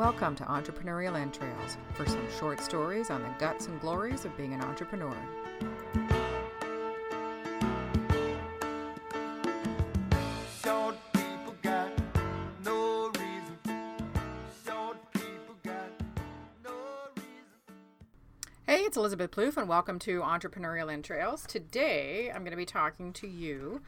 Welcome 0.00 0.34
to 0.36 0.44
Entrepreneurial 0.44 1.14
Entrails 1.14 1.76
for 1.92 2.06
some 2.06 2.26
short 2.38 2.58
stories 2.60 3.10
on 3.10 3.22
the 3.22 3.28
guts 3.38 3.66
and 3.66 3.78
glories 3.82 4.24
of 4.24 4.34
being 4.34 4.54
an 4.54 4.62
entrepreneur. 4.62 5.14
Short 10.64 10.96
people 11.12 11.54
got 11.60 11.90
no 12.64 13.08
reason. 13.08 13.58
Short 14.64 14.96
people 15.12 15.54
got 15.62 15.90
no 16.64 16.72
reason. 17.14 17.74
Hey, 18.66 18.78
it's 18.78 18.96
Elizabeth 18.96 19.30
Plouffe, 19.30 19.58
and 19.58 19.68
welcome 19.68 19.98
to 19.98 20.22
Entrepreneurial 20.22 20.90
Entrails. 20.90 21.44
Today, 21.46 22.30
I'm 22.34 22.40
going 22.40 22.52
to 22.52 22.56
be 22.56 22.64
talking 22.64 23.12
to 23.12 23.28
you 23.28 23.82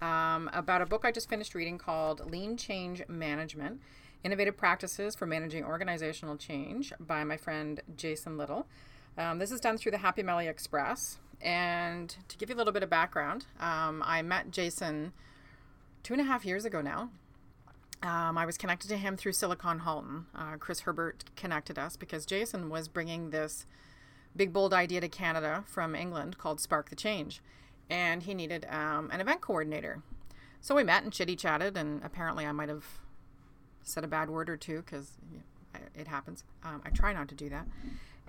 um, 0.00 0.48
about 0.54 0.80
a 0.80 0.86
book 0.86 1.04
I 1.04 1.12
just 1.12 1.28
finished 1.28 1.54
reading 1.54 1.76
called 1.76 2.30
Lean 2.30 2.56
Change 2.56 3.06
Management 3.06 3.82
Innovative 4.24 4.56
Practices 4.56 5.14
for 5.14 5.26
Managing 5.26 5.64
Organizational 5.64 6.36
Change 6.36 6.92
by 6.98 7.24
my 7.24 7.36
friend 7.36 7.80
Jason 7.96 8.36
Little. 8.36 8.66
Um, 9.16 9.38
this 9.38 9.50
is 9.50 9.60
done 9.60 9.78
through 9.78 9.92
the 9.92 9.98
Happy 9.98 10.22
Melly 10.22 10.48
Express. 10.48 11.18
And 11.40 12.16
to 12.26 12.36
give 12.36 12.48
you 12.48 12.56
a 12.56 12.58
little 12.58 12.72
bit 12.72 12.82
of 12.82 12.90
background, 12.90 13.46
um, 13.60 14.02
I 14.04 14.22
met 14.22 14.50
Jason 14.50 15.12
two 16.02 16.14
and 16.14 16.20
a 16.20 16.24
half 16.24 16.44
years 16.44 16.64
ago 16.64 16.80
now. 16.80 17.10
Um, 18.02 18.38
I 18.38 18.46
was 18.46 18.56
connected 18.56 18.88
to 18.88 18.96
him 18.96 19.16
through 19.16 19.32
Silicon 19.32 19.80
Halton. 19.80 20.26
Uh, 20.34 20.56
Chris 20.58 20.80
Herbert 20.80 21.24
connected 21.36 21.78
us 21.78 21.96
because 21.96 22.26
Jason 22.26 22.70
was 22.70 22.88
bringing 22.88 23.30
this 23.30 23.66
big, 24.36 24.52
bold 24.52 24.72
idea 24.72 25.00
to 25.00 25.08
Canada 25.08 25.64
from 25.66 25.94
England 25.94 26.38
called 26.38 26.60
Spark 26.60 26.90
the 26.90 26.96
Change. 26.96 27.40
And 27.90 28.22
he 28.22 28.34
needed 28.34 28.66
um, 28.70 29.10
an 29.12 29.20
event 29.20 29.40
coordinator. 29.40 30.02
So 30.60 30.74
we 30.74 30.84
met 30.84 31.04
and 31.04 31.12
chitty 31.12 31.36
chatted, 31.36 31.76
and 31.76 32.02
apparently 32.04 32.44
I 32.46 32.52
might 32.52 32.68
have 32.68 32.84
said 33.88 34.04
a 34.04 34.08
bad 34.08 34.30
word 34.30 34.48
or 34.48 34.56
two 34.56 34.82
because 34.82 35.12
it 35.94 36.08
happens. 36.08 36.44
Um, 36.64 36.82
I 36.84 36.90
try 36.90 37.12
not 37.12 37.28
to 37.28 37.34
do 37.34 37.48
that. 37.48 37.66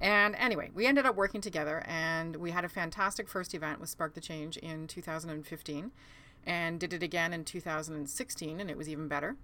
And 0.02 0.36
anyway, 0.36 0.72
we 0.74 0.86
ended 0.86 1.06
up 1.06 1.16
working 1.16 1.42
together 1.42 1.84
and 1.88 2.38
we 2.38 2.52
had 2.52 2.64
a 2.64 2.70
fantastic 2.70 3.28
first 3.28 3.54
event 3.54 3.80
with 3.80 3.90
Spark 3.90 4.14
the 4.14 4.22
Change 4.22 4.58
in 4.58 4.88
2015 4.88 5.92
and 6.46 6.80
did 6.80 6.94
it 6.94 7.04
again 7.04 7.34
in 7.34 7.44
2016 7.44 8.60
and 8.60 8.70
it 8.70 8.78
was 8.78 8.88
even 8.88 9.08
better. 9.08 9.36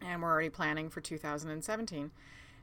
And 0.00 0.22
we're 0.22 0.30
already 0.30 0.48
planning 0.48 0.88
for 0.88 1.00
2017. 1.00 2.10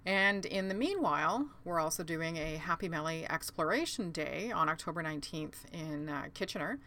And 0.06 0.46
in 0.46 0.68
the 0.68 0.76
meanwhile, 0.76 1.48
we're 1.64 1.80
also 1.80 2.04
doing 2.04 2.38
a 2.38 2.58
Happy 2.58 2.88
Melly 2.88 3.26
Exploration 3.30 4.12
Day 4.12 4.52
on 4.52 4.70
October 4.70 5.04
19th 5.04 5.72
in 5.74 6.10
uh, 6.10 6.26
Kitchener. 6.34 6.80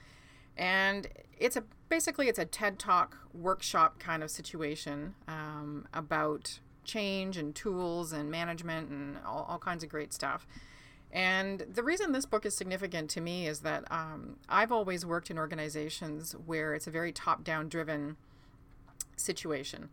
And 0.56 1.08
it's 1.38 1.56
a 1.56 1.64
basically 1.88 2.28
it's 2.28 2.38
a 2.38 2.44
TED 2.44 2.78
Talk 2.78 3.18
workshop 3.32 3.98
kind 3.98 4.22
of 4.22 4.30
situation 4.30 5.14
um, 5.26 5.86
about 5.92 6.60
change 6.84 7.36
and 7.36 7.54
tools 7.54 8.12
and 8.12 8.30
management 8.30 8.90
and 8.90 9.18
all, 9.26 9.46
all, 9.48 9.58
kinds 9.58 9.84
of 9.84 9.90
great 9.90 10.12
stuff. 10.12 10.46
And 11.12 11.60
the 11.60 11.82
reason 11.82 12.12
this 12.12 12.26
book 12.26 12.44
is 12.44 12.56
significant 12.56 13.10
to 13.10 13.20
me 13.20 13.46
is 13.46 13.60
that 13.60 13.84
um, 13.90 14.36
I've 14.48 14.72
always 14.72 15.06
worked 15.06 15.30
in 15.30 15.38
organizations 15.38 16.32
where 16.46 16.74
it's 16.74 16.86
a 16.86 16.90
very 16.90 17.12
top 17.12 17.44
down 17.44 17.68
driven 17.68 18.16
situation. 19.16 19.88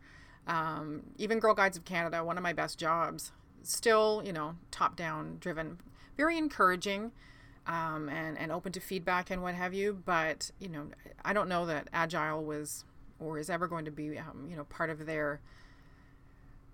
Um, 0.48 1.04
even 1.18 1.40
Girl 1.40 1.54
Guides 1.54 1.78
of 1.78 1.86
Canada, 1.86 2.24
one 2.24 2.38
of 2.38 2.44
my 2.44 2.54
best 2.54 2.78
jobs, 2.78 3.32
still, 3.64 4.22
you 4.26 4.34
know, 4.34 4.56
top 4.72 4.96
down 4.96 5.38
driven, 5.40 5.80
very 6.18 6.38
encouraging 6.38 7.12
um, 7.68 8.10
and, 8.10 8.38
and 8.38 8.52
open 8.52 8.72
to 8.74 8.80
feedback 8.80 9.32
and 9.32 9.42
what 9.42 9.56
have 9.56 9.74
you. 9.74 10.02
But, 10.06 10.52
you 10.60 10.70
know, 10.70 10.88
I 11.24 11.34
don't 11.34 11.50
know 11.50 11.66
that 11.66 11.88
Agile 11.94 12.44
was 12.44 12.86
or 13.20 13.40
is 13.40 13.50
ever 13.50 13.68
going 13.68 13.86
to 13.86 13.92
be, 13.92 14.18
um, 14.18 14.48
you 14.50 14.56
know, 14.56 14.66
part 14.66 14.90
of 14.90 15.06
their 15.06 15.40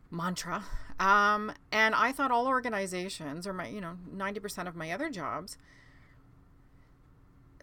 mantra. 0.10 0.64
Um, 1.00 1.52
and 1.72 1.96
I 1.96 2.12
thought 2.12 2.32
all 2.32 2.48
organizations, 2.48 3.48
or 3.48 3.54
my, 3.54 3.68
you 3.68 3.82
know, 3.82 3.98
90% 4.16 4.68
of 4.68 4.76
my 4.76 4.92
other 4.92 5.10
jobs, 5.10 5.58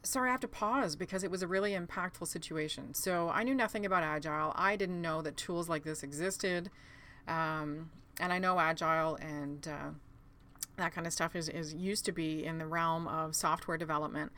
sorry, 0.02 0.28
I 0.28 0.32
have 0.32 0.40
to 0.40 0.48
pause 0.48 0.96
because 0.96 1.22
it 1.22 1.30
was 1.30 1.42
a 1.42 1.46
really 1.46 1.72
impactful 1.72 2.26
situation. 2.26 2.94
So 2.94 3.30
I 3.30 3.42
knew 3.42 3.54
nothing 3.54 3.84
about 3.84 4.02
Agile. 4.02 4.52
I 4.56 4.76
didn't 4.76 5.00
know 5.00 5.22
that 5.22 5.36
tools 5.36 5.68
like 5.68 5.84
this 5.84 6.02
existed. 6.02 6.70
Um, 7.26 7.90
and 8.18 8.32
I 8.32 8.38
know 8.38 8.58
Agile 8.58 9.16
and 9.16 9.68
uh, 9.68 9.90
that 10.78 10.94
kind 10.94 11.06
of 11.06 11.12
stuff 11.12 11.36
is, 11.36 11.48
is 11.48 11.74
used 11.74 12.04
to 12.06 12.12
be 12.12 12.44
in 12.44 12.58
the 12.58 12.66
realm 12.66 13.06
of 13.06 13.34
software 13.34 13.76
development. 13.76 14.32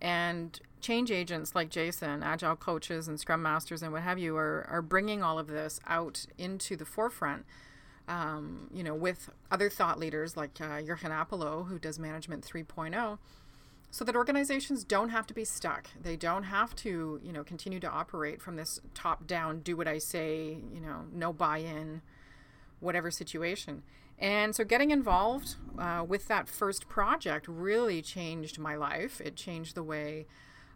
And 0.00 0.58
change 0.80 1.10
agents 1.10 1.54
like 1.54 1.68
Jason, 1.68 2.22
agile 2.22 2.56
coaches, 2.56 3.06
and 3.06 3.20
scrum 3.20 3.42
masters, 3.42 3.82
and 3.82 3.92
what 3.92 4.02
have 4.02 4.18
you, 4.18 4.36
are, 4.36 4.66
are 4.70 4.80
bringing 4.80 5.22
all 5.22 5.38
of 5.38 5.46
this 5.46 5.78
out 5.86 6.24
into 6.38 6.76
the 6.76 6.86
forefront. 6.86 7.44
Um, 8.08 8.68
you 8.74 8.82
know, 8.82 8.94
with 8.94 9.30
other 9.52 9.70
thought 9.70 9.98
leaders 9.98 10.36
like 10.36 10.58
uh, 10.60 10.80
Jurgen 10.82 11.12
Appelo, 11.12 11.68
who 11.68 11.78
does 11.78 11.98
Management 11.98 12.44
3.0, 12.44 13.18
so 13.92 14.04
that 14.04 14.16
organizations 14.16 14.84
don't 14.84 15.10
have 15.10 15.26
to 15.26 15.34
be 15.34 15.44
stuck. 15.44 15.88
They 16.00 16.16
don't 16.16 16.44
have 16.44 16.74
to, 16.76 17.20
you 17.22 17.32
know, 17.32 17.44
continue 17.44 17.78
to 17.80 17.88
operate 17.88 18.40
from 18.40 18.56
this 18.56 18.80
top-down, 18.94 19.60
do 19.60 19.76
what 19.76 19.86
I 19.86 19.98
say, 19.98 20.58
you 20.72 20.80
know, 20.80 21.04
no 21.12 21.32
buy-in, 21.32 22.02
whatever 22.80 23.10
situation. 23.10 23.82
And 24.20 24.54
so 24.54 24.64
getting 24.64 24.90
involved 24.90 25.56
uh, 25.78 26.04
with 26.06 26.28
that 26.28 26.46
first 26.46 26.88
project 26.88 27.48
really 27.48 28.02
changed 28.02 28.58
my 28.58 28.76
life. 28.76 29.20
It 29.20 29.34
changed 29.34 29.74
the 29.74 29.82
way 29.82 30.26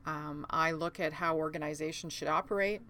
um, 0.07 0.47
I 0.49 0.71
look 0.73 0.99
at 0.99 1.15
how 1.15 1.37
organizations 1.37 2.13
should 2.13 2.29
operate. 2.29 2.81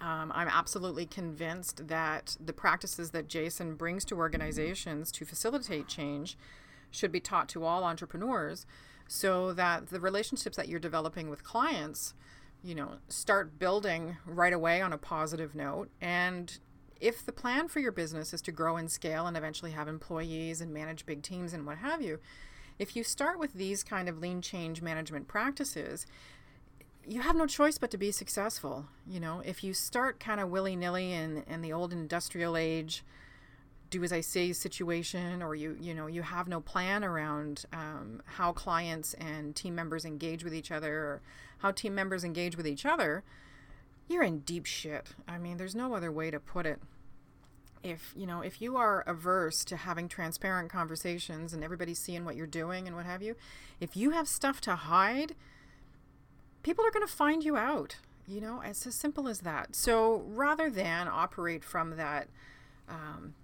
Um, 0.00 0.32
I'm 0.34 0.48
absolutely 0.48 1.04
convinced 1.04 1.88
that 1.88 2.36
the 2.42 2.54
practices 2.54 3.10
that 3.10 3.28
Jason 3.28 3.74
brings 3.74 4.04
to 4.06 4.16
organizations 4.16 5.12
to 5.12 5.26
facilitate 5.26 5.88
change 5.88 6.38
should 6.90 7.12
be 7.12 7.20
taught 7.20 7.48
to 7.50 7.64
all 7.64 7.84
entrepreneurs 7.84 8.66
so 9.06 9.52
that 9.52 9.88
the 9.88 10.00
relationships 10.00 10.56
that 10.56 10.68
you're 10.68 10.80
developing 10.80 11.28
with 11.28 11.44
clients, 11.44 12.14
you 12.62 12.74
know, 12.74 12.92
start 13.08 13.58
building 13.58 14.16
right 14.24 14.54
away 14.54 14.80
on 14.80 14.92
a 14.92 14.98
positive 14.98 15.54
note 15.54 15.90
and 16.00 16.58
if 17.00 17.24
the 17.24 17.32
plan 17.32 17.68
for 17.68 17.80
your 17.80 17.92
business 17.92 18.32
is 18.32 18.42
to 18.42 18.52
grow 18.52 18.76
and 18.76 18.90
scale 18.90 19.26
and 19.26 19.36
eventually 19.36 19.70
have 19.70 19.88
employees 19.88 20.60
and 20.60 20.72
manage 20.72 21.06
big 21.06 21.22
teams 21.22 21.52
and 21.52 21.66
what 21.66 21.78
have 21.78 22.02
you, 22.02 22.18
if 22.78 22.96
you 22.96 23.04
start 23.04 23.38
with 23.38 23.54
these 23.54 23.82
kind 23.82 24.08
of 24.08 24.18
lean 24.18 24.40
change 24.42 24.82
management 24.82 25.28
practices, 25.28 26.06
you 27.06 27.20
have 27.22 27.36
no 27.36 27.46
choice 27.46 27.78
but 27.78 27.90
to 27.90 27.98
be 27.98 28.10
successful. 28.10 28.86
You 29.06 29.20
know, 29.20 29.42
if 29.44 29.64
you 29.64 29.74
start 29.74 30.20
kind 30.20 30.40
of 30.40 30.50
willy 30.50 30.76
nilly 30.76 31.12
in, 31.12 31.42
in 31.46 31.62
the 31.62 31.72
old 31.72 31.92
industrial 31.92 32.56
age, 32.56 33.02
do 33.90 34.04
as 34.04 34.12
I 34.12 34.20
say 34.20 34.52
situation, 34.52 35.42
or 35.42 35.54
you 35.54 35.76
you 35.80 35.92
know 35.92 36.06
you 36.06 36.22
have 36.22 36.46
no 36.46 36.60
plan 36.60 37.04
around 37.04 37.64
um, 37.72 38.22
how 38.24 38.52
clients 38.52 39.14
and 39.14 39.54
team 39.56 39.74
members 39.74 40.04
engage 40.04 40.44
with 40.44 40.54
each 40.54 40.70
other, 40.70 40.94
or 40.94 41.22
how 41.58 41.72
team 41.72 41.94
members 41.94 42.22
engage 42.22 42.56
with 42.56 42.68
each 42.68 42.86
other, 42.86 43.24
you're 44.10 44.22
in 44.24 44.40
deep 44.40 44.66
shit. 44.66 45.10
I 45.28 45.38
mean, 45.38 45.56
there's 45.56 45.74
no 45.74 45.94
other 45.94 46.10
way 46.10 46.30
to 46.30 46.40
put 46.40 46.66
it. 46.66 46.80
If, 47.82 48.12
you 48.14 48.26
know, 48.26 48.40
if 48.40 48.60
you 48.60 48.76
are 48.76 49.02
averse 49.06 49.64
to 49.66 49.76
having 49.76 50.08
transparent 50.08 50.70
conversations 50.70 51.54
and 51.54 51.64
everybody 51.64 51.94
seeing 51.94 52.24
what 52.24 52.36
you're 52.36 52.46
doing 52.46 52.86
and 52.86 52.94
what 52.94 53.06
have 53.06 53.22
you, 53.22 53.36
if 53.78 53.96
you 53.96 54.10
have 54.10 54.28
stuff 54.28 54.60
to 54.62 54.74
hide, 54.74 55.34
people 56.62 56.84
are 56.84 56.90
going 56.90 57.06
to 57.06 57.12
find 57.12 57.42
you 57.42 57.56
out. 57.56 57.96
You 58.26 58.40
know, 58.40 58.60
it's 58.64 58.86
as 58.86 58.96
simple 58.96 59.28
as 59.28 59.40
that. 59.40 59.74
So 59.74 60.24
rather 60.26 60.68
than 60.68 61.08
operate 61.08 61.64
from 61.64 61.96
that 61.96 62.28
um, 62.88 63.34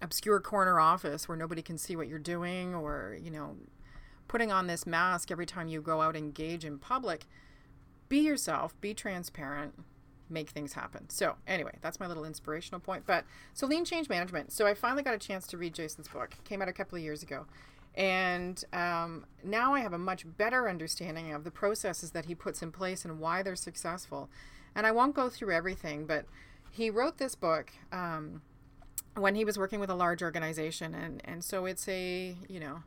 obscure 0.00 0.40
corner 0.40 0.80
office 0.80 1.28
where 1.28 1.36
nobody 1.36 1.60
can 1.60 1.76
see 1.76 1.96
what 1.96 2.08
you're 2.08 2.18
doing 2.18 2.74
or, 2.74 3.18
you 3.20 3.30
know, 3.30 3.56
putting 4.28 4.52
on 4.52 4.66
this 4.66 4.86
mask 4.86 5.30
every 5.30 5.46
time 5.46 5.68
you 5.68 5.80
go 5.80 6.00
out 6.00 6.16
and 6.16 6.24
engage 6.24 6.64
in 6.64 6.78
public, 6.78 7.26
be 8.08 8.18
yourself, 8.18 8.78
be 8.80 8.94
transparent, 8.94 9.74
make 10.30 10.50
things 10.50 10.74
happen. 10.74 11.08
So, 11.10 11.36
anyway, 11.46 11.76
that's 11.80 12.00
my 12.00 12.06
little 12.06 12.24
inspirational 12.24 12.80
point. 12.80 13.04
But 13.06 13.24
so 13.54 13.66
lean 13.66 13.84
change 13.84 14.08
management. 14.08 14.52
So, 14.52 14.66
I 14.66 14.74
finally 14.74 15.02
got 15.02 15.14
a 15.14 15.18
chance 15.18 15.46
to 15.48 15.58
read 15.58 15.74
Jason's 15.74 16.08
book. 16.08 16.34
Came 16.44 16.62
out 16.62 16.68
a 16.68 16.72
couple 16.72 16.96
of 16.96 17.02
years 17.02 17.22
ago. 17.22 17.46
And 17.94 18.62
um, 18.72 19.26
now 19.42 19.74
I 19.74 19.80
have 19.80 19.92
a 19.92 19.98
much 19.98 20.24
better 20.36 20.68
understanding 20.68 21.32
of 21.32 21.42
the 21.42 21.50
processes 21.50 22.12
that 22.12 22.26
he 22.26 22.34
puts 22.34 22.62
in 22.62 22.70
place 22.70 23.04
and 23.04 23.18
why 23.18 23.42
they're 23.42 23.56
successful. 23.56 24.30
And 24.74 24.86
I 24.86 24.92
won't 24.92 25.16
go 25.16 25.28
through 25.28 25.52
everything, 25.52 26.06
but 26.06 26.26
he 26.70 26.90
wrote 26.90 27.18
this 27.18 27.34
book 27.34 27.72
um, 27.90 28.42
when 29.16 29.34
he 29.34 29.44
was 29.44 29.58
working 29.58 29.80
with 29.80 29.90
a 29.90 29.96
large 29.96 30.22
organization. 30.22 30.94
And, 30.94 31.20
and 31.24 31.42
so 31.42 31.66
it's 31.66 31.88
a, 31.88 32.36
you 32.48 32.60
know, 32.60 32.84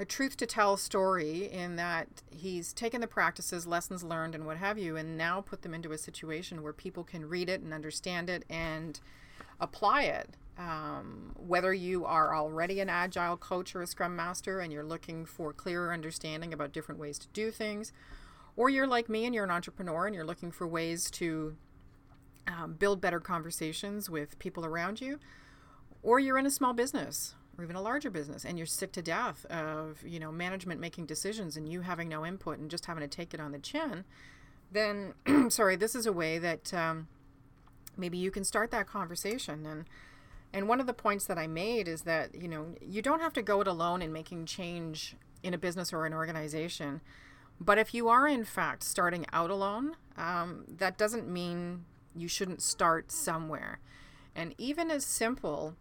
a 0.00 0.04
truth 0.06 0.34
to 0.34 0.46
tell 0.46 0.78
story 0.78 1.44
in 1.44 1.76
that 1.76 2.08
he's 2.30 2.72
taken 2.72 3.02
the 3.02 3.06
practices, 3.06 3.66
lessons 3.66 4.02
learned, 4.02 4.34
and 4.34 4.46
what 4.46 4.56
have 4.56 4.78
you, 4.78 4.96
and 4.96 5.18
now 5.18 5.42
put 5.42 5.60
them 5.60 5.74
into 5.74 5.92
a 5.92 5.98
situation 5.98 6.62
where 6.62 6.72
people 6.72 7.04
can 7.04 7.28
read 7.28 7.50
it 7.50 7.60
and 7.60 7.74
understand 7.74 8.30
it 8.30 8.42
and 8.48 8.98
apply 9.60 10.04
it. 10.04 10.30
Um, 10.56 11.34
whether 11.36 11.74
you 11.74 12.06
are 12.06 12.34
already 12.34 12.80
an 12.80 12.88
agile 12.88 13.36
coach 13.36 13.74
or 13.74 13.82
a 13.82 13.86
scrum 13.86 14.16
master 14.16 14.60
and 14.60 14.72
you're 14.72 14.84
looking 14.84 15.26
for 15.26 15.52
clearer 15.52 15.92
understanding 15.92 16.54
about 16.54 16.72
different 16.72 16.98
ways 16.98 17.18
to 17.18 17.28
do 17.34 17.50
things, 17.50 17.92
or 18.56 18.70
you're 18.70 18.86
like 18.86 19.10
me 19.10 19.26
and 19.26 19.34
you're 19.34 19.44
an 19.44 19.50
entrepreneur 19.50 20.06
and 20.06 20.14
you're 20.14 20.24
looking 20.24 20.50
for 20.50 20.66
ways 20.66 21.10
to 21.10 21.56
um, 22.48 22.72
build 22.72 23.02
better 23.02 23.20
conversations 23.20 24.08
with 24.08 24.38
people 24.38 24.64
around 24.64 25.02
you, 25.02 25.18
or 26.02 26.18
you're 26.18 26.38
in 26.38 26.46
a 26.46 26.50
small 26.50 26.72
business 26.72 27.34
or 27.60 27.64
even 27.64 27.76
a 27.76 27.82
larger 27.82 28.10
business 28.10 28.44
and 28.44 28.58
you're 28.58 28.66
sick 28.66 28.92
to 28.92 29.02
death 29.02 29.44
of 29.46 30.02
you 30.04 30.18
know 30.18 30.32
management 30.32 30.80
making 30.80 31.06
decisions 31.06 31.56
and 31.56 31.68
you 31.68 31.82
having 31.82 32.08
no 32.08 32.24
input 32.24 32.58
and 32.58 32.70
just 32.70 32.86
having 32.86 33.02
to 33.02 33.08
take 33.08 33.34
it 33.34 33.40
on 33.40 33.52
the 33.52 33.58
chin 33.58 34.04
then 34.72 35.14
sorry 35.50 35.76
this 35.76 35.94
is 35.94 36.06
a 36.06 36.12
way 36.12 36.38
that 36.38 36.72
um, 36.74 37.08
maybe 37.96 38.18
you 38.18 38.30
can 38.30 38.44
start 38.44 38.70
that 38.70 38.86
conversation. 38.86 39.66
And 39.66 39.84
and 40.52 40.68
one 40.68 40.80
of 40.80 40.86
the 40.88 40.92
points 40.92 41.26
that 41.26 41.38
i 41.38 41.46
made 41.46 41.86
is 41.86 42.02
that 42.02 42.34
you 42.34 42.48
know 42.48 42.74
you 42.80 43.02
don't 43.02 43.20
have 43.20 43.32
to 43.34 43.42
go 43.42 43.60
it 43.60 43.68
alone 43.68 44.02
in 44.02 44.12
making 44.12 44.46
change 44.46 45.14
in 45.44 45.54
a 45.54 45.58
business 45.58 45.92
or 45.92 46.06
an 46.06 46.12
organization 46.12 47.00
but 47.60 47.78
if 47.78 47.94
you 47.94 48.08
are 48.08 48.26
in 48.26 48.44
fact 48.44 48.82
starting 48.82 49.24
out 49.32 49.48
alone 49.48 49.94
um, 50.16 50.64
that 50.66 50.98
doesn't 50.98 51.28
mean 51.28 51.84
you 52.14 52.28
shouldn't 52.28 52.62
start 52.62 53.12
somewhere. 53.12 53.80
And 54.34 54.54
even 54.58 54.90
as 54.90 55.04
simple 55.04 55.76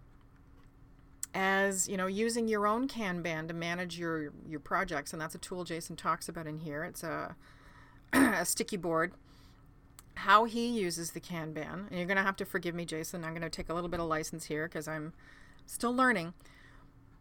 as 1.34 1.88
you 1.88 1.96
know 1.96 2.08
using 2.08 2.48
your 2.48 2.66
own 2.66 2.88
kanban 2.88 3.48
to 3.48 3.54
manage 3.54 4.00
your 4.00 4.34
your 4.48 4.60
projects 4.60 5.14
and 5.14 5.22
that's 5.22 5.36
a 5.36 5.40
tool 5.40 5.64
jason 5.64 5.96
talks 5.96 6.28
about 6.28 6.48
in 6.48 6.58
here. 6.60 6.84
It's 6.84 7.04
a, 7.04 7.36
a 8.14 8.46
sticky 8.46 8.78
board. 8.78 9.14
How 10.16 10.46
he 10.46 10.68
uses 10.68 11.12
the 11.12 11.22
kanban 11.22 11.88
and 11.88 11.98
you're 11.98 12.06
going 12.06 12.18
to 12.18 12.24
have 12.24 12.36
to 12.38 12.46
forgive 12.46 12.76
me 12.76 12.86
jason 12.86 13.24
i'm 13.24 13.32
going 13.32 13.42
to 13.42 13.50
take 13.50 13.70
a 13.70 13.74
little 13.74 13.90
bit 13.90 14.00
of 14.00 14.08
license 14.08 14.46
here 14.46 14.68
because 14.68 14.88
i'm 14.88 15.14
still 15.66 15.96
learning. 15.96 16.34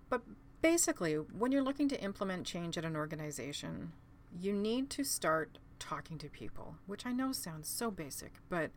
But 0.09 0.23
basically 0.61 1.15
when 1.15 1.53
you're 1.53 1.63
looking 1.63 1.89
to 1.89 2.03
implement 2.03 2.47
change 2.47 2.77
at 2.77 2.85
an 2.85 2.97
organization 2.97 3.93
you 4.39 4.53
need 4.53 4.91
to 4.91 5.05
start 5.05 5.59
talking 5.79 6.19
to 6.19 6.29
people 6.29 6.75
which 6.87 7.07
i 7.07 7.13
know 7.13 7.33
sounds 7.33 7.69
so 7.69 7.91
basic 7.91 8.35
but 8.49 8.71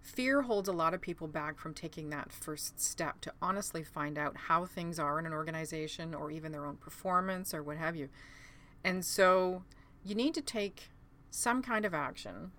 Fear 0.00 0.42
holds 0.42 0.68
a 0.68 0.72
lot 0.72 0.94
of 0.94 1.00
people 1.00 1.28
back 1.28 1.58
from 1.58 1.74
taking 1.74 2.10
that 2.10 2.32
first 2.32 2.80
step 2.80 3.20
to 3.20 3.32
honestly 3.40 3.82
find 3.82 4.18
out 4.18 4.36
how 4.36 4.64
things 4.64 4.98
are 4.98 5.18
in 5.18 5.26
an 5.26 5.32
organization 5.32 6.14
or 6.14 6.30
even 6.30 6.52
their 6.52 6.66
own 6.66 6.76
performance 6.76 7.52
or 7.52 7.62
what 7.62 7.76
have 7.76 7.96
you. 7.96 8.08
And 8.82 9.04
so 9.04 9.62
you 10.04 10.14
need 10.14 10.34
to 10.34 10.40
take 10.40 10.88
some 11.30 11.62
kind 11.62 11.84
of 11.84 11.94
action 11.94 12.52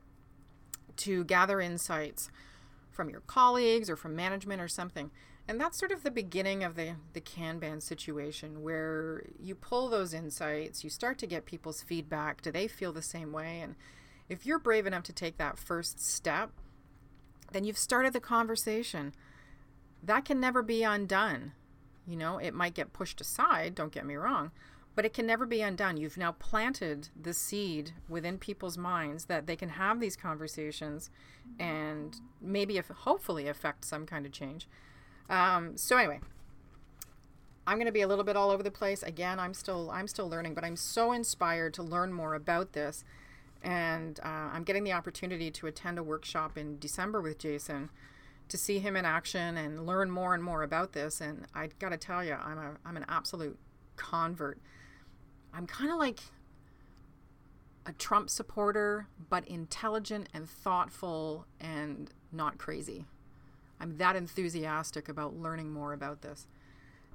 to 0.98 1.24
gather 1.24 1.60
insights 1.60 2.30
from 2.92 3.10
your 3.10 3.22
colleagues 3.22 3.90
or 3.90 3.96
from 3.96 4.16
management 4.16 4.62
or 4.62 4.68
something. 4.68 5.10
And 5.48 5.60
that's 5.60 5.80
sort 5.80 5.92
of 5.92 6.04
the 6.04 6.12
beginning 6.12 6.64
of 6.64 6.76
the, 6.76 6.96
the 7.14 7.22
Kanban 7.22 7.82
situation 7.82 8.62
where 8.62 9.24
you 9.40 9.56
pull 9.56 9.90
those 9.90 10.14
insights, 10.14 10.84
you 10.84 10.90
start 10.90 11.18
to 11.20 11.28
get 11.28 11.46
people's 11.46 11.82
feedback. 11.82 12.42
Do 12.42 12.52
they 12.52 12.68
feel 12.68 12.94
the 12.94 13.02
same 13.02 13.32
way? 13.32 13.60
And 13.62 13.76
if 14.30 14.46
you're 14.46 14.60
brave 14.60 14.86
enough 14.86 15.04
to 15.04 15.14
take 15.14 15.38
that 15.38 15.58
first 15.58 16.00
step, 16.00 16.52
then 17.52 17.64
you've 17.64 17.78
started 17.78 18.14
the 18.14 18.20
conversation. 18.20 19.14
That 20.04 20.26
can 20.26 20.40
never 20.40 20.62
be 20.62 20.84
undone. 20.84 21.54
You 22.08 22.18
know, 22.18 22.38
it 22.38 22.54
might 22.54 22.74
get 22.74 22.94
pushed 22.94 23.22
aside, 23.22 23.76
don't 23.76 23.92
get 23.92 24.06
me 24.06 24.16
wrong, 24.16 24.52
but 24.96 25.06
it 25.06 25.14
can 25.14 25.26
never 25.26 25.46
be 25.46 25.62
undone. 25.62 25.98
You've 25.98 26.18
now 26.18 26.34
planted 26.34 27.10
the 27.20 27.34
seed 27.34 27.92
within 28.10 28.38
people's 28.38 28.78
minds 28.78 29.26
that 29.26 29.46
they 29.48 29.56
can 29.56 29.70
have 29.70 30.00
these 30.00 30.16
conversations 30.16 31.10
and 31.60 32.20
maybe, 32.42 32.78
if, 32.78 32.88
hopefully, 32.88 33.48
affect 33.48 33.86
some 33.86 34.06
kind 34.06 34.26
of 34.26 34.32
change. 34.32 34.68
Um, 35.30 35.78
so, 35.78 35.98
anyway, 35.98 36.20
I'm 37.66 37.78
going 37.78 37.86
to 37.86 37.92
be 37.92 38.02
a 38.02 38.08
little 38.08 38.24
bit 38.24 38.36
all 38.36 38.50
over 38.50 38.64
the 38.64 38.72
place. 38.72 39.04
Again, 39.04 39.40
I'm 39.40 39.54
still 39.54 39.92
I'm 39.92 40.08
still 40.08 40.28
learning, 40.30 40.56
but 40.56 40.64
I'm 40.64 40.76
so 40.76 41.12
inspired 41.12 41.74
to 41.76 41.84
learn 41.84 42.12
more 42.12 42.34
about 42.34 42.74
this 42.74 43.04
and 43.64 44.20
uh, 44.24 44.50
I'm 44.54 44.64
getting 44.64 44.84
the 44.84 44.94
opportunity 44.94 45.52
to 45.52 45.68
attend 45.68 46.00
a 46.00 46.04
workshop 46.04 46.58
in 46.58 46.80
December 46.80 47.22
with 47.22 47.38
Jason 47.38 47.90
to 48.50 48.58
see 48.58 48.80
him 48.80 48.96
in 48.96 49.06
action 49.06 49.58
and 49.58 49.86
learn 49.86 50.12
more 50.12 50.34
and 50.34 50.44
more 50.44 50.64
about 50.64 50.94
this. 50.94 51.22
And 51.22 51.46
I 51.56 51.70
got 51.80 51.90
to 51.90 51.98
tell 51.98 52.24
you, 52.24 52.34
I'm 52.34 52.58
a 52.58 52.74
I'm 52.86 52.98
an 52.98 53.06
absolute 53.08 53.58
convert. 53.96 54.60
I'm 55.54 55.68
kind 55.68 55.92
of 55.92 55.98
like 55.98 56.20
a 57.86 57.94
Trump 57.94 58.30
supporter, 58.30 59.08
but 59.30 59.48
intelligent 59.48 60.30
and 60.34 60.50
thoughtful 60.50 61.46
and 61.60 62.12
not 62.32 62.58
crazy. 62.58 63.06
I'm 63.80 63.98
that 63.98 64.16
enthusiastic 64.16 65.10
about 65.10 65.36
learning 65.36 65.72
more 65.72 65.94
about 65.94 66.22
this. 66.22 66.48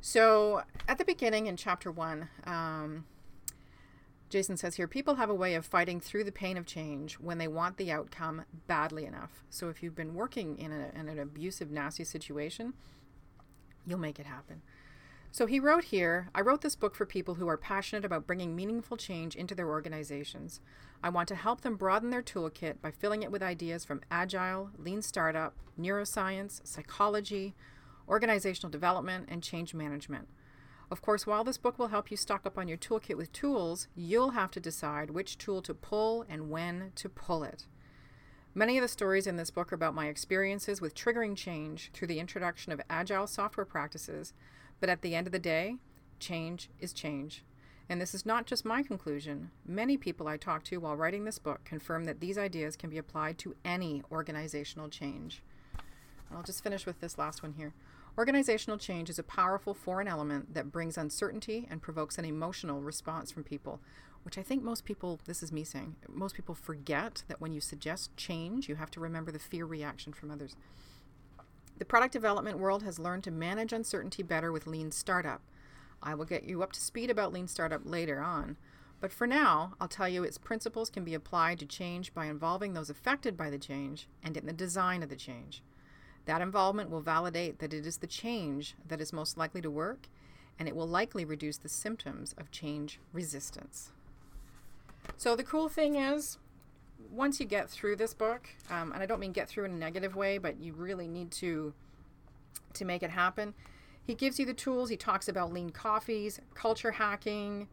So, 0.00 0.62
at 0.88 0.98
the 0.98 1.04
beginning 1.04 1.46
in 1.46 1.56
chapter 1.56 1.90
one, 1.90 2.28
um, 2.44 3.04
Jason 4.28 4.56
says 4.56 4.74
here 4.76 4.88
people 4.88 5.14
have 5.14 5.30
a 5.30 5.34
way 5.34 5.54
of 5.54 5.64
fighting 5.64 6.00
through 6.00 6.24
the 6.24 6.32
pain 6.32 6.56
of 6.56 6.66
change 6.66 7.14
when 7.14 7.38
they 7.38 7.48
want 7.48 7.76
the 7.76 7.92
outcome 7.92 8.44
badly 8.66 9.04
enough. 9.04 9.44
So 9.50 9.68
if 9.68 9.82
you've 9.82 9.94
been 9.94 10.14
working 10.14 10.58
in, 10.58 10.72
a, 10.72 10.98
in 10.98 11.08
an 11.08 11.18
abusive, 11.18 11.70
nasty 11.70 12.04
situation, 12.04 12.74
you'll 13.86 13.98
make 13.98 14.18
it 14.18 14.26
happen. 14.26 14.62
So 15.30 15.46
he 15.46 15.60
wrote 15.60 15.84
here 15.84 16.28
I 16.34 16.40
wrote 16.40 16.62
this 16.62 16.74
book 16.76 16.94
for 16.94 17.06
people 17.06 17.34
who 17.34 17.46
are 17.46 17.58
passionate 17.58 18.04
about 18.04 18.26
bringing 18.26 18.56
meaningful 18.56 18.96
change 18.96 19.36
into 19.36 19.54
their 19.54 19.68
organizations. 19.68 20.60
I 21.02 21.10
want 21.10 21.28
to 21.28 21.34
help 21.34 21.60
them 21.60 21.76
broaden 21.76 22.10
their 22.10 22.22
toolkit 22.22 22.80
by 22.80 22.90
filling 22.90 23.22
it 23.22 23.30
with 23.30 23.42
ideas 23.42 23.84
from 23.84 24.00
agile, 24.10 24.70
lean 24.78 25.02
startup, 25.02 25.54
neuroscience, 25.78 26.66
psychology, 26.66 27.54
organizational 28.08 28.70
development, 28.70 29.28
and 29.30 29.42
change 29.42 29.74
management. 29.74 30.28
Of 30.88 31.02
course, 31.02 31.26
while 31.26 31.42
this 31.42 31.58
book 31.58 31.78
will 31.78 31.88
help 31.88 32.10
you 32.10 32.16
stock 32.16 32.46
up 32.46 32.56
on 32.56 32.68
your 32.68 32.78
toolkit 32.78 33.16
with 33.16 33.32
tools, 33.32 33.88
you'll 33.96 34.30
have 34.30 34.52
to 34.52 34.60
decide 34.60 35.10
which 35.10 35.36
tool 35.36 35.60
to 35.62 35.74
pull 35.74 36.24
and 36.28 36.48
when 36.48 36.92
to 36.94 37.08
pull 37.08 37.42
it. 37.42 37.66
Many 38.54 38.78
of 38.78 38.82
the 38.82 38.88
stories 38.88 39.26
in 39.26 39.36
this 39.36 39.50
book 39.50 39.72
are 39.72 39.74
about 39.74 39.94
my 39.94 40.06
experiences 40.06 40.80
with 40.80 40.94
triggering 40.94 41.36
change 41.36 41.90
through 41.92 42.08
the 42.08 42.20
introduction 42.20 42.72
of 42.72 42.80
agile 42.88 43.26
software 43.26 43.66
practices, 43.66 44.32
but 44.80 44.88
at 44.88 45.02
the 45.02 45.14
end 45.14 45.26
of 45.26 45.32
the 45.32 45.38
day, 45.40 45.76
change 46.20 46.70
is 46.78 46.92
change. 46.92 47.44
And 47.88 48.00
this 48.00 48.14
is 48.14 48.24
not 48.24 48.46
just 48.46 48.64
my 48.64 48.82
conclusion. 48.82 49.50
Many 49.66 49.96
people 49.96 50.26
I 50.28 50.36
talked 50.36 50.66
to 50.68 50.78
while 50.78 50.96
writing 50.96 51.24
this 51.24 51.38
book 51.38 51.64
confirm 51.64 52.04
that 52.04 52.20
these 52.20 52.38
ideas 52.38 52.76
can 52.76 52.90
be 52.90 52.98
applied 52.98 53.38
to 53.38 53.56
any 53.64 54.02
organizational 54.10 54.88
change. 54.88 55.42
I'll 56.32 56.42
just 56.42 56.62
finish 56.62 56.86
with 56.86 57.00
this 57.00 57.18
last 57.18 57.42
one 57.42 57.54
here. 57.54 57.74
Organizational 58.18 58.78
change 58.78 59.10
is 59.10 59.18
a 59.18 59.22
powerful 59.22 59.74
foreign 59.74 60.08
element 60.08 60.54
that 60.54 60.72
brings 60.72 60.96
uncertainty 60.96 61.66
and 61.70 61.82
provokes 61.82 62.16
an 62.16 62.24
emotional 62.24 62.80
response 62.80 63.30
from 63.30 63.44
people, 63.44 63.78
which 64.22 64.38
I 64.38 64.42
think 64.42 64.62
most 64.62 64.86
people, 64.86 65.20
this 65.26 65.42
is 65.42 65.52
me 65.52 65.64
saying, 65.64 65.96
most 66.08 66.34
people 66.34 66.54
forget 66.54 67.24
that 67.28 67.42
when 67.42 67.52
you 67.52 67.60
suggest 67.60 68.16
change, 68.16 68.70
you 68.70 68.76
have 68.76 68.90
to 68.92 69.00
remember 69.00 69.30
the 69.30 69.38
fear 69.38 69.66
reaction 69.66 70.14
from 70.14 70.30
others. 70.30 70.56
The 71.76 71.84
product 71.84 72.14
development 72.14 72.58
world 72.58 72.82
has 72.84 72.98
learned 72.98 73.22
to 73.24 73.30
manage 73.30 73.74
uncertainty 73.74 74.22
better 74.22 74.50
with 74.50 74.66
Lean 74.66 74.92
Startup. 74.92 75.42
I 76.02 76.14
will 76.14 76.24
get 76.24 76.44
you 76.44 76.62
up 76.62 76.72
to 76.72 76.80
speed 76.80 77.10
about 77.10 77.34
Lean 77.34 77.48
Startup 77.48 77.82
later 77.84 78.20
on. 78.20 78.56
But 78.98 79.12
for 79.12 79.26
now, 79.26 79.74
I'll 79.78 79.88
tell 79.88 80.08
you 80.08 80.24
its 80.24 80.38
principles 80.38 80.88
can 80.88 81.04
be 81.04 81.12
applied 81.12 81.58
to 81.58 81.66
change 81.66 82.14
by 82.14 82.26
involving 82.26 82.72
those 82.72 82.88
affected 82.88 83.36
by 83.36 83.50
the 83.50 83.58
change 83.58 84.08
and 84.22 84.38
in 84.38 84.46
the 84.46 84.54
design 84.54 85.02
of 85.02 85.10
the 85.10 85.16
change. 85.16 85.62
That 86.26 86.42
involvement 86.42 86.90
will 86.90 87.00
validate 87.00 87.60
that 87.60 87.72
it 87.72 87.86
is 87.86 87.98
the 87.98 88.06
change 88.06 88.74
that 88.86 89.00
is 89.00 89.12
most 89.12 89.38
likely 89.38 89.62
to 89.62 89.70
work, 89.70 90.08
and 90.58 90.68
it 90.68 90.76
will 90.76 90.88
likely 90.88 91.24
reduce 91.24 91.56
the 91.56 91.68
symptoms 91.68 92.34
of 92.36 92.50
change 92.50 93.00
resistance. 93.12 93.92
So, 95.16 95.36
the 95.36 95.44
cool 95.44 95.68
thing 95.68 95.94
is, 95.94 96.38
once 97.10 97.38
you 97.38 97.46
get 97.46 97.70
through 97.70 97.96
this 97.96 98.12
book, 98.12 98.48
um, 98.70 98.92
and 98.92 99.02
I 99.02 99.06
don't 99.06 99.20
mean 99.20 99.32
get 99.32 99.48
through 99.48 99.64
in 99.64 99.72
a 99.72 99.76
negative 99.76 100.16
way, 100.16 100.38
but 100.38 100.60
you 100.60 100.72
really 100.72 101.08
need 101.08 101.30
to 101.32 101.72
to 102.74 102.84
make 102.84 103.02
it 103.02 103.10
happen. 103.10 103.54
He 104.04 104.14
gives 104.14 104.38
you 104.38 104.46
the 104.46 104.54
tools. 104.54 104.90
He 104.90 104.96
talks 104.96 105.28
about 105.28 105.52
lean 105.52 105.70
coffees, 105.70 106.40
culture 106.54 106.92
hacking, 106.92 107.68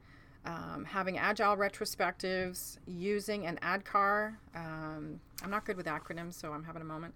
um, 0.46 0.86
having 0.86 1.18
agile 1.18 1.56
retrospectives, 1.58 2.78
using 2.88 3.46
an 3.46 3.60
ADKAR. 3.62 4.36
Um, 4.56 5.20
I'm 5.44 5.50
not 5.50 5.66
good 5.66 5.78
with 5.78 5.86
acronyms, 5.86 6.34
so 6.34 6.54
I'm 6.54 6.64
having 6.64 6.82
a 6.82 6.86
moment. 6.86 7.14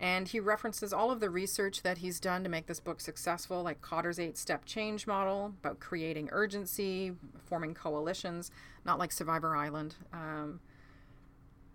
And 0.00 0.28
he 0.28 0.38
references 0.38 0.92
all 0.92 1.10
of 1.10 1.18
the 1.18 1.28
research 1.28 1.82
that 1.82 1.98
he's 1.98 2.20
done 2.20 2.44
to 2.44 2.48
make 2.48 2.66
this 2.66 2.78
book 2.78 3.00
successful, 3.00 3.62
like 3.62 3.80
Kotter's 3.80 4.20
eight 4.20 4.38
step 4.38 4.64
change 4.64 5.06
model 5.06 5.54
about 5.60 5.80
creating 5.80 6.28
urgency, 6.30 7.12
forming 7.44 7.74
coalitions, 7.74 8.50
not 8.84 8.98
like 8.98 9.10
Survivor 9.10 9.56
Island. 9.56 9.96
Um, 10.12 10.60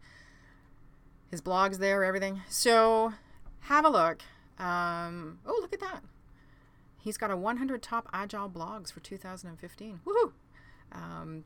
his 1.31 1.41
blog's 1.41 1.79
there 1.79 2.05
everything 2.05 2.43
so 2.49 3.15
have 3.61 3.85
a 3.85 3.91
look 3.91 4.23
um, 4.59 5.39
oh 5.47 5.57
look 5.63 5.73
at 5.73 5.81
that 5.81 6.03
He's 7.01 7.17
got 7.17 7.31
a 7.31 7.37
100 7.37 7.83
top 7.83 8.09
agile 8.13 8.51
blogs 8.51 8.93
for 8.93 9.01
2015. 9.01 10.01
Woohoo! 10.07 10.33
Um, 10.93 11.45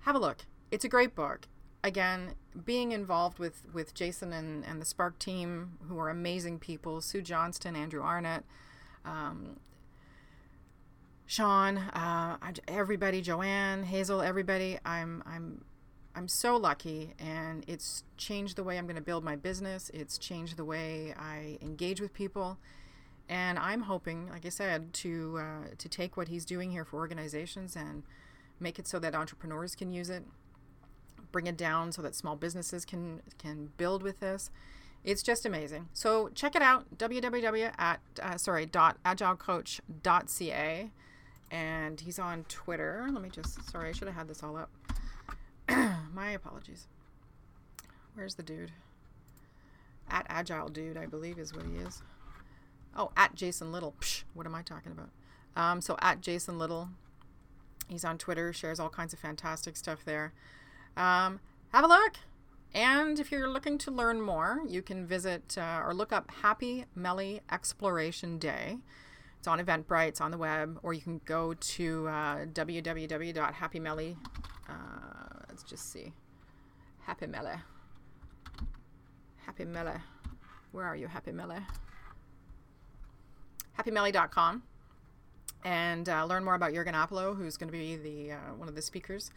have 0.00 0.14
a 0.14 0.18
look. 0.18 0.38
It's 0.70 0.84
a 0.84 0.88
great 0.88 1.14
book. 1.14 1.46
Again, 1.82 2.34
being 2.64 2.92
involved 2.92 3.38
with, 3.38 3.66
with 3.72 3.94
Jason 3.94 4.32
and, 4.32 4.64
and 4.64 4.80
the 4.80 4.84
Spark 4.84 5.18
team, 5.18 5.78
who 5.88 5.98
are 5.98 6.10
amazing 6.10 6.58
people 6.58 7.00
Sue 7.00 7.22
Johnston, 7.22 7.74
Andrew 7.74 8.02
Arnett, 8.02 8.44
um, 9.04 9.58
Sean, 11.26 11.78
uh, 11.78 12.36
everybody, 12.68 13.22
Joanne, 13.22 13.84
Hazel, 13.84 14.20
everybody. 14.20 14.78
I'm, 14.84 15.22
I'm, 15.24 15.64
I'm 16.14 16.28
so 16.28 16.56
lucky, 16.56 17.14
and 17.18 17.64
it's 17.68 18.02
changed 18.16 18.56
the 18.56 18.64
way 18.64 18.76
I'm 18.76 18.86
going 18.86 18.96
to 18.96 19.02
build 19.02 19.24
my 19.24 19.36
business. 19.36 19.90
It's 19.94 20.18
changed 20.18 20.56
the 20.56 20.64
way 20.64 21.14
I 21.16 21.56
engage 21.62 22.00
with 22.00 22.12
people 22.12 22.58
and 23.30 23.60
I'm 23.60 23.82
hoping, 23.82 24.28
like 24.28 24.44
I 24.44 24.48
said, 24.48 24.92
to 24.94 25.38
uh, 25.38 25.74
to 25.78 25.88
take 25.88 26.16
what 26.16 26.26
he's 26.26 26.44
doing 26.44 26.72
here 26.72 26.84
for 26.84 26.96
organizations 26.96 27.76
and 27.76 28.02
make 28.58 28.78
it 28.78 28.88
so 28.88 28.98
that 28.98 29.14
entrepreneurs 29.14 29.76
can 29.76 29.92
use 29.92 30.10
it, 30.10 30.24
bring 31.32 31.46
it 31.46 31.56
down 31.56 31.92
so 31.92 32.02
that 32.02 32.14
small 32.14 32.36
businesses 32.36 32.84
can 32.84 33.20
can 33.38 33.72
build 33.76 34.02
with 34.02 34.20
this. 34.20 34.50
It's 35.02 35.22
just 35.22 35.46
amazing. 35.46 35.88
So 35.92 36.28
check 36.34 36.54
it 36.54 36.62
out 36.62 36.98
www 36.98 37.72
at 37.78 38.00
uh, 38.22 38.36
sorry 38.36 38.66
dot 38.66 38.98
agilecoach.ca, 39.04 40.90
and 41.50 42.00
he's 42.00 42.18
on 42.18 42.44
Twitter. 42.48 43.08
Let 43.10 43.22
me 43.22 43.30
just 43.30 43.70
sorry 43.70 43.88
I 43.88 43.92
should 43.92 44.08
have 44.08 44.16
had 44.16 44.28
this 44.28 44.42
all 44.42 44.56
up. 44.56 44.70
My 46.12 46.30
apologies. 46.30 46.86
Where's 48.14 48.34
the 48.34 48.42
dude? 48.42 48.72
At 50.10 50.26
Agile 50.28 50.68
Dude, 50.68 50.96
I 50.96 51.06
believe 51.06 51.38
is 51.38 51.54
what 51.54 51.64
he 51.64 51.76
is. 51.76 52.02
Oh, 52.96 53.12
at 53.16 53.34
Jason 53.36 53.70
Little. 53.70 53.94
Psh, 54.00 54.24
what 54.34 54.46
am 54.46 54.54
I 54.54 54.62
talking 54.62 54.92
about? 54.92 55.10
Um, 55.56 55.80
so 55.80 55.96
at 56.00 56.20
Jason 56.20 56.58
Little, 56.58 56.88
he's 57.88 58.04
on 58.04 58.18
Twitter, 58.18 58.52
shares 58.52 58.80
all 58.80 58.88
kinds 58.88 59.12
of 59.12 59.18
fantastic 59.20 59.76
stuff 59.76 60.04
there. 60.04 60.32
Um, 61.00 61.40
have 61.72 61.84
a 61.84 61.88
look. 61.88 62.16
And 62.74 63.18
if 63.18 63.32
you're 63.32 63.48
looking 63.48 63.78
to 63.78 63.90
learn 63.90 64.20
more, 64.20 64.60
you 64.68 64.82
can 64.82 65.06
visit 65.06 65.56
uh, 65.56 65.82
or 65.84 65.94
look 65.94 66.12
up 66.12 66.30
Happy 66.30 66.84
Melly 66.94 67.40
Exploration 67.50 68.38
Day. 68.38 68.78
It's 69.38 69.48
on 69.48 69.58
Eventbrite, 69.58 70.08
it's 70.08 70.20
on 70.20 70.30
the 70.30 70.36
web, 70.36 70.78
or 70.82 70.92
you 70.92 71.00
can 71.00 71.20
go 71.24 71.54
to 71.54 72.06
uh, 72.06 72.44
www.happymelly. 72.44 74.16
Uh, 74.68 74.72
let's 75.48 75.62
just 75.62 75.90
see. 75.90 76.12
Happy 77.00 77.26
Melly. 77.26 77.56
Happy 79.46 79.64
Melly. 79.64 79.98
Where 80.72 80.84
are 80.84 80.96
you, 80.96 81.08
Happy 81.08 81.32
Melly? 81.32 81.60
happymelly.com 83.78 84.62
and 85.64 86.08
uh, 86.08 86.24
learn 86.26 86.44
more 86.44 86.54
about 86.54 86.74
Jurgen 86.74 86.94
Appelo, 86.94 87.34
who's 87.34 87.56
going 87.56 87.68
to 87.68 87.72
be 87.72 87.96
the 87.96 88.32
uh, 88.32 88.54
one 88.56 88.68
of 88.68 88.74
the 88.74 88.82
speakers. 88.82 89.30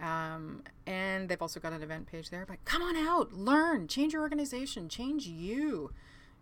Um, 0.00 0.62
and 0.86 1.28
they've 1.28 1.40
also 1.40 1.60
got 1.60 1.72
an 1.72 1.82
event 1.82 2.06
page 2.06 2.30
there. 2.30 2.44
But 2.46 2.64
come 2.64 2.82
on 2.82 2.96
out, 2.96 3.32
learn, 3.32 3.88
change 3.88 4.12
your 4.12 4.22
organization, 4.22 4.88
change 4.88 5.26
you. 5.26 5.92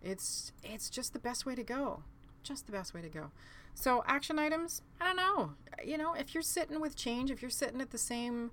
It's 0.02 0.52
it's 0.64 0.90
just 0.90 1.12
the 1.12 1.18
best 1.18 1.46
way 1.46 1.54
to 1.54 1.62
go. 1.62 2.02
Just 2.42 2.66
the 2.66 2.72
best 2.72 2.92
way 2.92 3.02
to 3.02 3.08
go. 3.08 3.30
So 3.74 4.02
action 4.06 4.38
items, 4.38 4.82
I 5.00 5.06
don't 5.06 5.16
know. 5.16 5.52
You 5.84 5.96
know, 5.96 6.14
if 6.14 6.34
you're 6.34 6.42
sitting 6.42 6.80
with 6.80 6.96
change, 6.96 7.30
if 7.30 7.40
you're 7.40 7.50
sitting 7.50 7.80
at 7.80 7.90
the 7.90 7.98
same 7.98 8.50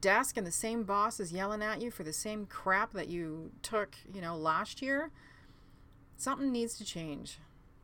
desk 0.00 0.36
and 0.36 0.46
the 0.46 0.52
same 0.52 0.84
boss 0.84 1.18
is 1.20 1.32
yelling 1.32 1.62
at 1.62 1.82
you 1.82 1.90
for 1.90 2.02
the 2.02 2.12
same 2.12 2.46
crap 2.46 2.92
that 2.92 3.08
you 3.08 3.50
took, 3.62 3.96
you 4.12 4.20
know, 4.20 4.36
last 4.36 4.82
year, 4.82 5.10
something 6.16 6.52
needs 6.52 6.76
to 6.78 6.84
change. 6.84 7.38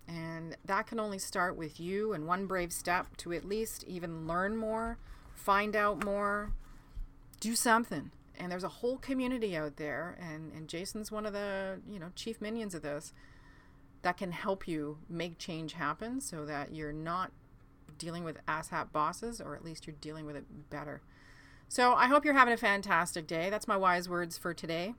And 0.06 0.56
that 0.64 0.86
can 0.86 1.00
only 1.00 1.18
start 1.18 1.56
with 1.56 1.80
you 1.80 2.12
and 2.12 2.26
one 2.26 2.46
brave 2.46 2.72
step 2.72 3.16
to 3.18 3.32
at 3.32 3.44
least 3.44 3.84
even 3.84 4.26
learn 4.26 4.56
more, 4.56 4.98
find 5.34 5.76
out 5.76 6.04
more, 6.04 6.52
do 7.40 7.54
something. 7.54 8.10
And 8.36 8.50
there's 8.50 8.64
a 8.64 8.68
whole 8.68 8.96
community 8.98 9.56
out 9.56 9.76
there, 9.76 10.18
and, 10.20 10.52
and 10.52 10.68
Jason's 10.68 11.12
one 11.12 11.24
of 11.24 11.32
the 11.32 11.80
you 11.88 11.98
know 11.98 12.08
chief 12.16 12.40
minions 12.40 12.74
of 12.74 12.82
this 12.82 13.12
that 14.02 14.16
can 14.16 14.32
help 14.32 14.68
you 14.68 14.98
make 15.08 15.38
change 15.38 15.74
happen 15.74 16.20
so 16.20 16.44
that 16.44 16.74
you're 16.74 16.92
not 16.92 17.32
dealing 17.96 18.24
with 18.24 18.44
asshat 18.46 18.92
bosses, 18.92 19.40
or 19.40 19.54
at 19.54 19.64
least 19.64 19.86
you're 19.86 19.96
dealing 20.00 20.26
with 20.26 20.36
it 20.36 20.44
better. 20.70 21.00
So 21.68 21.94
I 21.94 22.06
hope 22.06 22.24
you're 22.24 22.34
having 22.34 22.54
a 22.54 22.58
fantastic 22.58 23.26
day. 23.26 23.50
That's 23.50 23.68
my 23.68 23.76
wise 23.76 24.08
words 24.08 24.36
for 24.36 24.52
today. 24.52 24.94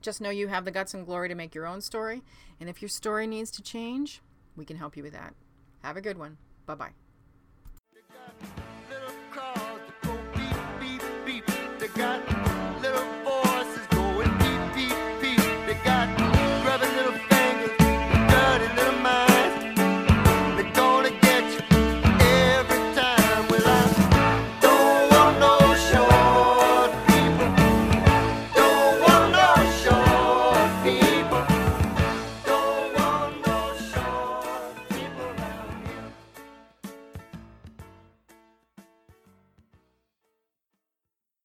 Just 0.00 0.20
know 0.20 0.30
you 0.30 0.48
have 0.48 0.64
the 0.64 0.70
guts 0.70 0.94
and 0.94 1.04
glory 1.04 1.28
to 1.28 1.34
make 1.34 1.54
your 1.54 1.66
own 1.66 1.80
story. 1.80 2.22
And 2.58 2.68
if 2.68 2.80
your 2.80 2.88
story 2.88 3.26
needs 3.26 3.50
to 3.52 3.62
change, 3.62 4.22
we 4.56 4.64
can 4.64 4.76
help 4.76 4.96
you 4.96 5.02
with 5.02 5.12
that. 5.12 5.34
Have 5.82 5.96
a 5.96 6.00
good 6.00 6.18
one. 6.18 6.38
Bye 6.66 6.74
bye. 6.74 7.09
got 12.00 12.29